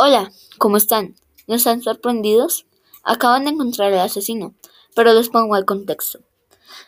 [0.00, 1.16] Hola, ¿cómo están?
[1.48, 2.66] ¿No están sorprendidos?
[3.02, 4.54] Acaban de encontrar al asesino,
[4.94, 6.20] pero les pongo el contexto.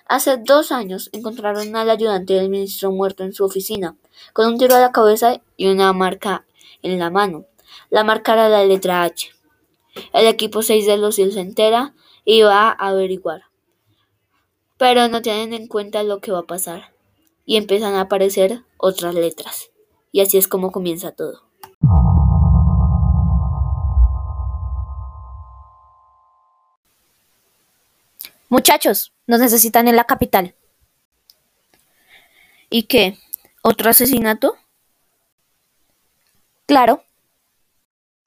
[0.07, 3.97] Hace dos años encontraron al ayudante del ministro muerto en su oficina,
[4.33, 6.47] con un tiro a la cabeza y una marca
[6.83, 7.47] en la mano.
[7.91, 9.33] La marca era la letra H.
[10.13, 13.43] El equipo 6 de los se entera y va a averiguar.
[14.79, 16.95] Pero no tienen en cuenta lo que va a pasar.
[17.45, 19.73] Y empiezan a aparecer otras letras.
[20.13, 21.50] Y así es como comienza todo.
[28.51, 30.57] Muchachos, nos necesitan en la capital.
[32.69, 33.17] ¿Y qué?
[33.63, 34.57] ¿Otro asesinato?
[36.67, 37.05] Claro.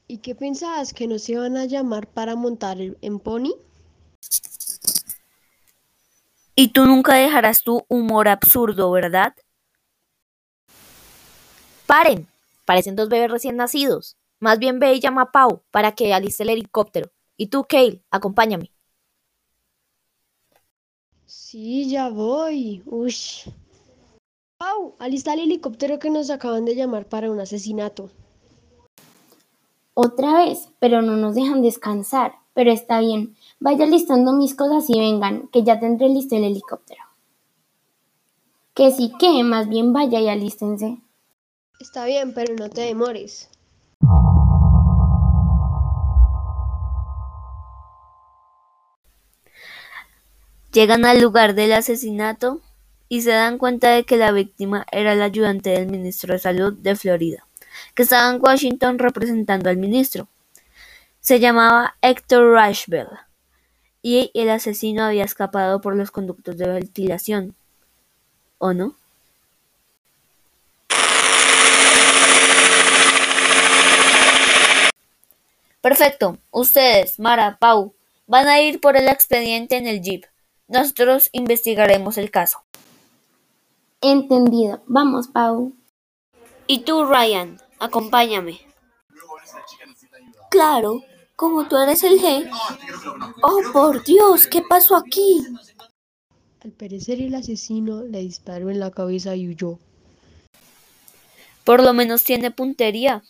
[0.08, 3.52] ¿Y qué pensabas que nos iban a llamar para montar en pony?
[6.56, 9.36] Y tú nunca dejarás tu humor absurdo, ¿verdad?
[11.86, 12.30] Paren,
[12.64, 14.16] parecen dos bebés recién nacidos.
[14.40, 17.12] Más bien ve y llama a Pau para que aliste el helicóptero.
[17.36, 18.73] Y tú, Kale, acompáñame.
[21.36, 22.84] Sí, ya voy.
[22.86, 23.50] Ush.
[24.60, 28.12] Pau, alista el helicóptero que nos acaban de llamar para un asesinato.
[29.96, 32.36] Otra vez, pero no nos dejan descansar.
[32.54, 33.36] Pero está bien.
[33.60, 37.02] Vaya listando mis cosas y vengan, que ya tendré listo el helicóptero.
[38.76, 41.00] Que sí que, más bien vaya y alístense.
[41.80, 43.50] Está bien, pero no te demores.
[50.74, 52.60] Llegan al lugar del asesinato
[53.08, 56.74] y se dan cuenta de que la víctima era el ayudante del ministro de Salud
[56.74, 57.46] de Florida,
[57.94, 60.28] que estaba en Washington representando al ministro.
[61.20, 63.20] Se llamaba Héctor Rushville
[64.02, 67.56] y el asesino había escapado por los conductos de ventilación.
[68.58, 68.96] ¿O no?
[75.82, 76.40] Perfecto.
[76.50, 77.94] Ustedes, Mara, Pau,
[78.26, 80.33] van a ir por el expediente en el jeep.
[80.68, 82.64] Nosotros investigaremos el caso.
[84.02, 84.84] Entendido.
[84.88, 85.74] Vamos, Pau.
[86.68, 88.60] Y tú, Ryan, acompáñame.
[90.50, 91.02] Claro,
[91.36, 92.50] como tú eres el G.
[93.42, 95.46] Oh, por Dios, ¿qué pasó aquí?
[96.64, 99.80] Al parecer el asesino le disparó en la cabeza y huyó.
[101.66, 103.24] Por lo menos tiene puntería.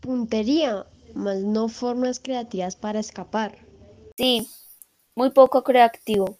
[0.00, 3.58] Puntería, mas no formas creativas para escapar.
[4.16, 4.48] Sí,
[5.14, 6.38] muy poco creativo.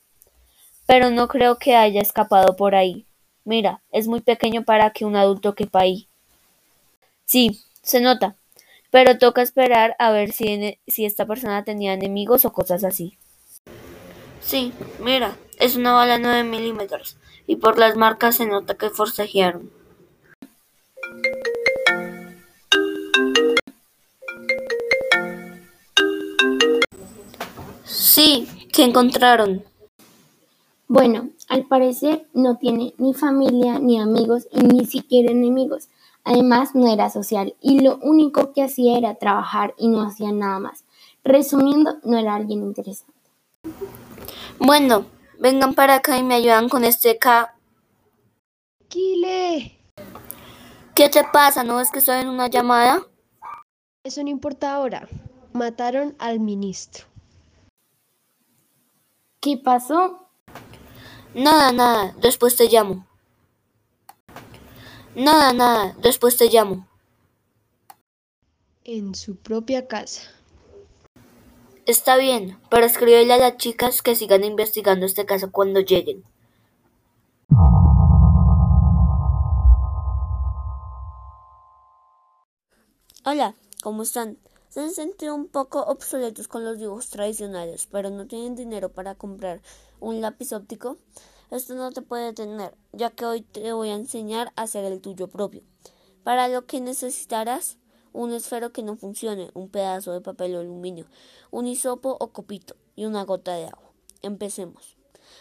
[0.86, 3.06] Pero no creo que haya escapado por ahí.
[3.44, 6.08] Mira, es muy pequeño para que un adulto quepa ahí.
[7.24, 8.36] Sí, se nota.
[8.90, 13.16] Pero toca esperar a ver si, si esta persona tenía enemigos o cosas así.
[14.40, 17.16] Sí, mira, es una bala 9 milímetros.
[17.46, 19.70] Y por las marcas se nota que forcejearon.
[27.84, 29.64] Sí, ¿qué encontraron?
[30.88, 35.88] Bueno, al parecer no tiene ni familia, ni amigos y ni siquiera enemigos.
[36.24, 40.58] Además, no era social y lo único que hacía era trabajar y no hacía nada
[40.58, 40.84] más.
[41.24, 43.12] Resumiendo, no era alguien interesante.
[44.58, 45.06] Bueno,
[45.38, 47.54] vengan para acá y me ayudan con este K.
[48.88, 49.78] ¡Kile!
[50.94, 51.62] ¿Qué te pasa?
[51.64, 53.06] ¿No ves que estoy en una llamada?
[54.04, 55.08] Eso no importa ahora.
[55.52, 57.09] Mataron al ministro.
[59.40, 60.28] ¿Qué pasó?
[61.32, 62.14] Nada, nada.
[62.20, 63.06] Después te llamo.
[65.14, 65.96] Nada, nada.
[66.02, 66.86] Después te llamo.
[68.84, 70.30] En su propia casa.
[71.86, 76.22] Está bien, pero escríbele a las chicas que sigan investigando este caso cuando lleguen.
[83.24, 84.36] Hola, ¿cómo están?
[84.70, 89.16] Se han sentido un poco obsoletos con los dibujos tradicionales, pero no tienen dinero para
[89.16, 89.60] comprar
[89.98, 90.96] un lápiz óptico.
[91.50, 95.00] Esto no te puede detener, ya que hoy te voy a enseñar a hacer el
[95.00, 95.64] tuyo propio.
[96.22, 97.78] Para lo que necesitarás
[98.12, 101.06] un esfero que no funcione, un pedazo de papel o aluminio,
[101.50, 103.90] un hisopo o copito y una gota de agua.
[104.22, 104.96] Empecemos.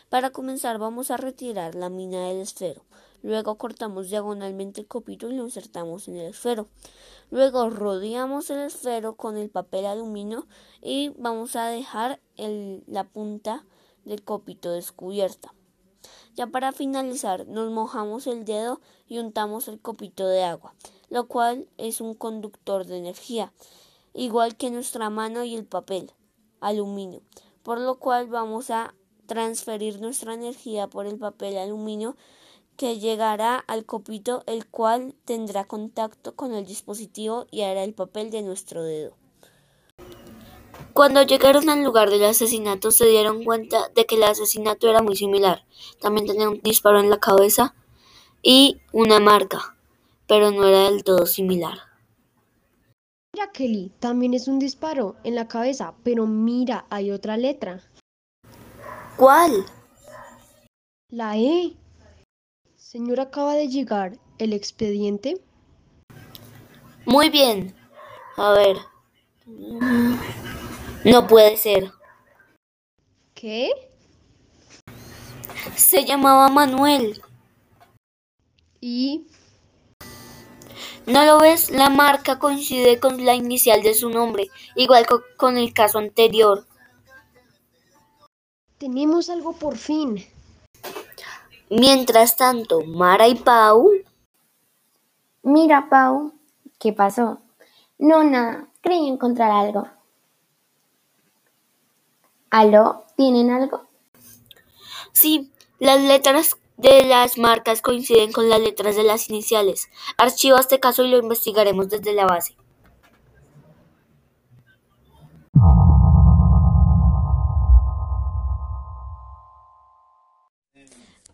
[0.10, 2.84] Para comenzar vamos a retirar la mina del esfero.
[3.22, 6.68] Luego cortamos diagonalmente el copito y lo insertamos en el esfero.
[7.32, 10.48] Luego rodeamos el esfero con el papel aluminio
[10.82, 13.66] y vamos a dejar la punta
[14.06, 15.54] del copito descubierta.
[16.36, 20.74] Ya para finalizar nos mojamos el dedo y untamos el copito de agua,
[21.10, 23.52] lo cual es un conductor de energía,
[24.14, 26.14] igual que nuestra mano y el papel
[26.62, 27.22] aluminio,
[27.64, 28.96] por lo cual vamos a
[29.26, 32.16] transferir nuestra energía por el papel aluminio
[32.80, 38.32] que llegará al copito, el cual tendrá contacto con el dispositivo y hará el papel
[38.32, 39.18] de nuestro dedo.
[40.94, 45.18] Cuando llegaron al lugar del asesinato se dieron cuenta de que el asesinato era muy
[45.18, 45.66] similar.
[46.00, 47.76] También tenía un disparo en la cabeza
[48.42, 49.76] y una marca,
[50.26, 51.80] pero no era del todo similar.
[53.34, 57.82] Mira, Kelly, también es un disparo en la cabeza, pero mira, hay otra letra.
[59.18, 59.66] ¿Cuál?
[61.12, 61.76] La E.
[62.92, 65.40] Señor, acaba de llegar el expediente.
[67.06, 67.76] Muy bien.
[68.36, 68.78] A ver.
[71.06, 71.92] No puede ser.
[73.36, 73.70] ¿Qué?
[75.76, 77.22] Se llamaba Manuel.
[78.82, 79.28] ¿Y
[81.06, 81.70] ¿No lo ves?
[81.70, 86.66] La marca coincide con la inicial de su nombre, igual co- con el caso anterior.
[88.80, 90.26] tenemos algo por fin?
[91.70, 93.92] Mientras tanto, Mara y Pau
[95.44, 96.34] Mira, Pau,
[96.80, 97.40] ¿qué pasó?
[97.98, 99.88] No, nada, creí encontrar algo.
[102.50, 103.06] ¿Aló?
[103.16, 103.88] ¿Tienen algo?
[105.12, 109.90] Sí, las letras de las marcas coinciden con las letras de las iniciales.
[110.18, 112.56] Archiva este caso y lo investigaremos desde la base.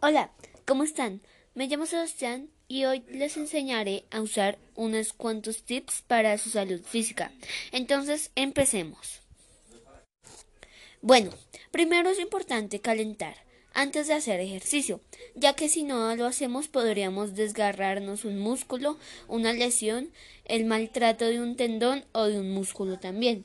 [0.07, 0.29] Hola,
[0.67, 1.19] ¿cómo están?
[1.55, 6.79] Me llamo Sebastián y hoy les enseñaré a usar unos cuantos tips para su salud
[6.83, 7.31] física.
[7.71, 9.23] Entonces, empecemos.
[11.01, 11.31] Bueno,
[11.71, 13.35] primero es importante calentar
[13.73, 15.01] antes de hacer ejercicio,
[15.33, 20.11] ya que si no lo hacemos podríamos desgarrarnos un músculo, una lesión,
[20.43, 23.43] el maltrato de un tendón o de un músculo también.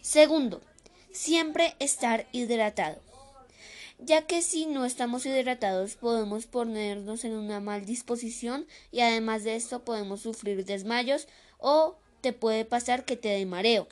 [0.00, 0.60] Segundo,
[1.12, 3.08] siempre estar hidratado
[4.02, 9.56] ya que si no estamos hidratados podemos ponernos en una mal disposición y además de
[9.56, 13.88] esto podemos sufrir desmayos o te puede pasar que te dé mareo.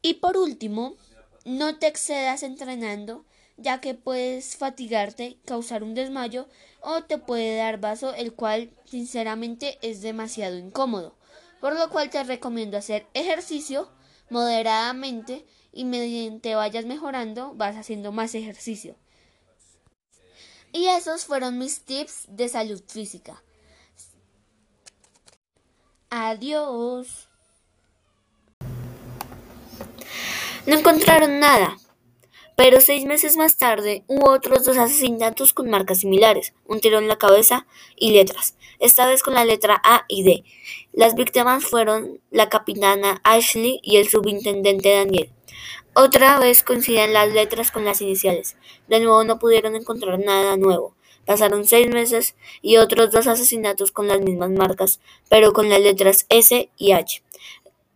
[0.00, 0.96] Y por último,
[1.44, 3.24] no te excedas entrenando,
[3.56, 6.48] ya que puedes fatigarte, causar un desmayo
[6.80, 11.16] o te puede dar vaso, el cual sinceramente es demasiado incómodo.
[11.60, 13.90] Por lo cual te recomiendo hacer ejercicio
[14.30, 18.96] moderadamente y mediante vayas mejorando vas haciendo más ejercicio.
[20.72, 23.42] Y esos fueron mis tips de salud física.
[26.10, 27.28] Adiós.
[30.66, 31.76] No encontraron nada.
[32.58, 37.06] Pero seis meses más tarde hubo otros dos asesinatos con marcas similares, un tiro en
[37.06, 40.42] la cabeza y letras, esta vez con la letra A y D.
[40.92, 45.30] Las víctimas fueron la capitana Ashley y el subintendente Daniel.
[45.94, 48.56] Otra vez coincidían las letras con las iniciales.
[48.88, 50.96] De nuevo no pudieron encontrar nada nuevo.
[51.26, 54.98] Pasaron seis meses y otros dos asesinatos con las mismas marcas,
[55.30, 57.22] pero con las letras S y H.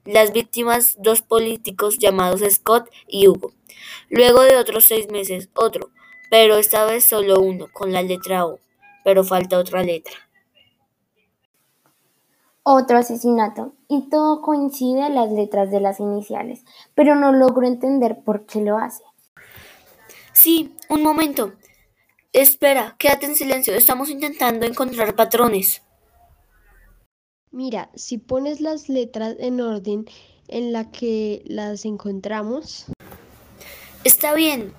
[0.04, 3.52] Las víctimas, dos políticos llamados Scott y Hugo.
[4.08, 5.90] Luego de otros seis meses, otro,
[6.30, 8.58] pero esta vez solo uno, con la letra O,
[9.04, 10.14] pero falta otra letra.
[12.64, 13.74] Otro asesinato.
[13.88, 16.64] Y todo coincide en las letras de las iniciales,
[16.94, 19.02] pero no logro entender por qué lo hace.
[20.32, 21.52] Sí, un momento.
[22.32, 25.82] Espera, quédate en silencio, estamos intentando encontrar patrones.
[27.52, 30.06] Mira, si pones las letras en orden
[30.48, 32.86] en la que las encontramos,
[34.04, 34.74] Está bien.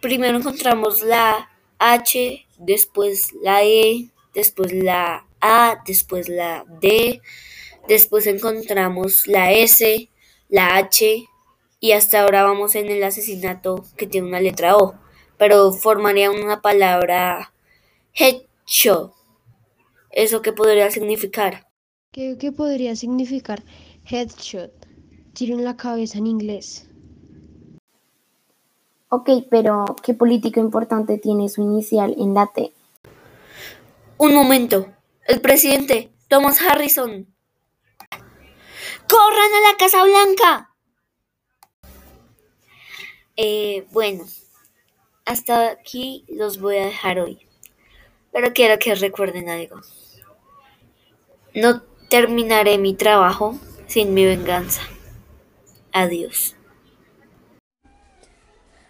[0.00, 1.50] Primero encontramos la
[1.80, 7.20] H, después la E, después la A, después la D,
[7.88, 10.08] después encontramos la S,
[10.48, 11.28] la H
[11.80, 14.94] y hasta ahora vamos en el asesinato que tiene una letra O,
[15.38, 17.52] pero formaría una palabra
[18.14, 19.12] headshot.
[20.12, 21.65] ¿Eso qué podría significar?
[22.10, 23.62] ¿Qué, qué podría significar
[24.04, 24.72] headshot?
[25.32, 26.88] Tiro en la cabeza en inglés.
[29.08, 32.72] Ok, pero ¿qué político importante tiene su inicial en la T?
[34.18, 34.86] Un momento.
[35.26, 37.26] El presidente, Thomas Harrison.
[39.08, 40.74] ¡Corran a la Casa Blanca!
[43.36, 44.24] Eh, bueno,
[45.24, 47.46] hasta aquí los voy a dejar hoy.
[48.32, 49.80] Pero quiero que recuerden algo.
[51.54, 54.82] No terminaré mi trabajo sin mi venganza.
[55.92, 56.54] Adiós.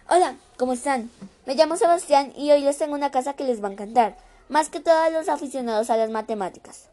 [0.09, 1.09] Hola, ¿cómo están?
[1.45, 4.17] Me llamo Sebastián y hoy les tengo una casa que les va a encantar,
[4.49, 6.89] más que todos los aficionados a las matemáticas.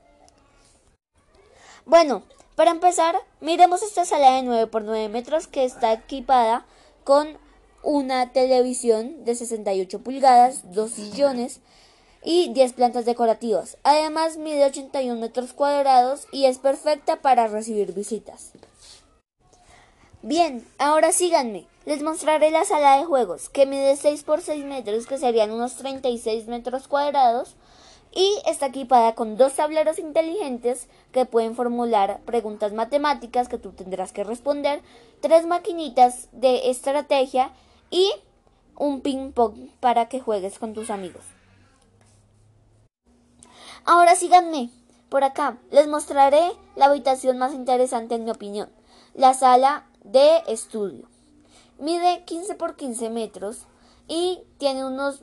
[1.84, 2.22] Bueno,
[2.56, 6.64] para empezar, miremos esta sala de 9 por 9 metros que está equipada
[7.04, 7.36] con
[7.82, 11.60] una televisión de 68 pulgadas, dos sillones
[12.24, 13.76] y 10 plantas decorativas.
[13.84, 18.52] Además mide 81 metros cuadrados y es perfecta para recibir visitas.
[20.22, 21.66] Bien, ahora síganme.
[21.84, 25.76] Les mostraré la sala de juegos, que mide 6 por 6 metros, que serían unos
[25.76, 27.56] 36 metros cuadrados,
[28.14, 34.12] y está equipada con dos tableros inteligentes que pueden formular preguntas matemáticas que tú tendrás
[34.12, 34.80] que responder,
[35.20, 37.50] tres maquinitas de estrategia
[37.90, 38.10] y
[38.76, 41.33] un ping pong para que juegues con tus amigos.
[43.84, 44.70] Ahora síganme
[45.08, 45.58] por acá.
[45.70, 48.70] Les mostraré la habitación más interesante en mi opinión,
[49.14, 51.08] la sala de estudio.
[51.78, 53.66] Mide 15 por 15 metros
[54.08, 55.22] y tiene unos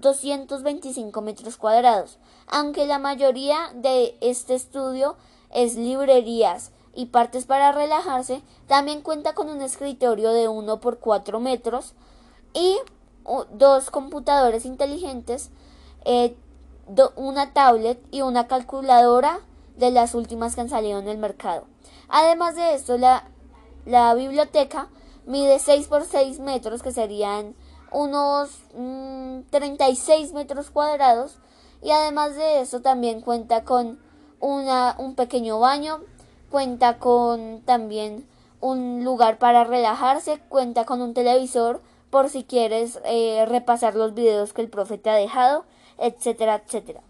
[0.00, 5.16] 225 metros cuadrados, aunque la mayoría de este estudio
[5.50, 11.40] es librerías y partes para relajarse, también cuenta con un escritorio de 1 por 4
[11.40, 11.94] metros
[12.54, 12.76] y
[13.52, 15.50] dos computadores inteligentes,
[16.04, 16.36] eh,
[17.16, 19.40] una tablet y una calculadora
[19.76, 21.64] de las últimas que han salido en el mercado.
[22.08, 23.24] Además de esto, la,
[24.14, 24.88] biblioteca
[25.26, 27.54] mide 6 por 6 metros, que serían
[27.90, 28.50] unos
[29.50, 31.38] 36 mm, metros cuadrados.
[31.82, 33.98] Y además de eso, también cuenta con
[34.40, 36.00] una, un pequeño baño,
[36.50, 38.26] cuenta con también
[38.60, 44.52] un lugar para relajarse, cuenta con un televisor por si quieres eh, repasar los videos
[44.52, 45.64] que el profe te ha dejado,
[45.98, 47.02] etcétera, etcétera.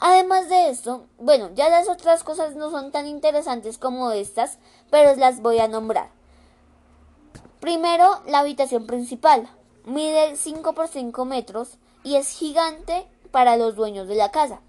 [0.00, 4.58] Además de esto, bueno, ya las otras cosas no son tan interesantes como estas,
[4.90, 6.10] pero las voy a nombrar.
[7.60, 9.48] Primero, la habitación principal.
[9.84, 14.60] Mide 5 por 5 metros y es gigante para los dueños de la casa.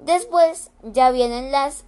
[0.00, 1.84] Después ya vienen las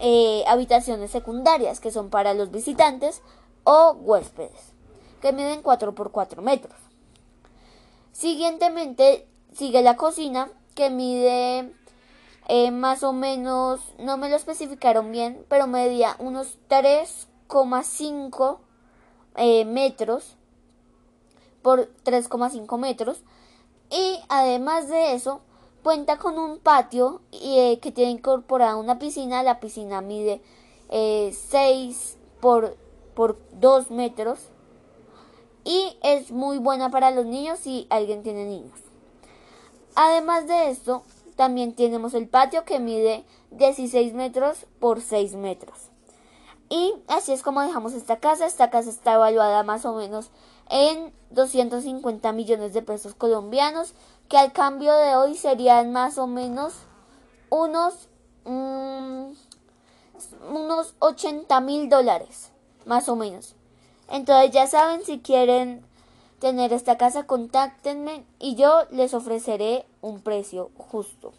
[0.00, 3.20] eh, habitaciones secundarias, que son para los visitantes
[3.64, 4.72] o huéspedes,
[5.20, 6.87] que miden 4 por 4 metros.
[8.18, 11.72] Siguientemente sigue la cocina, que mide
[12.48, 18.58] eh, más o menos, no me lo especificaron bien, pero medía unos 3,5
[19.36, 20.34] eh, metros
[21.62, 23.22] por 3,5 metros.
[23.88, 25.40] Y además de eso,
[25.84, 29.44] cuenta con un patio eh, que tiene incorporada una piscina.
[29.44, 30.42] La piscina mide
[30.90, 32.76] 6 por,
[33.14, 34.40] por 2 metros.
[35.68, 38.80] Y es muy buena para los niños si alguien tiene niños.
[39.94, 41.02] Además de esto,
[41.36, 45.76] también tenemos el patio que mide 16 metros por 6 metros.
[46.70, 48.46] Y así es como dejamos esta casa.
[48.46, 50.30] Esta casa está evaluada más o menos
[50.70, 53.92] en 250 millones de pesos colombianos,
[54.30, 56.72] que al cambio de hoy serían más o menos
[57.50, 58.08] unos,
[58.46, 59.32] mm,
[60.50, 62.52] unos 80 mil dólares,
[62.86, 63.54] más o menos.
[64.10, 65.82] Entonces ya saben, si quieren
[66.38, 71.32] tener esta casa, contáctenme y yo les ofreceré un precio justo.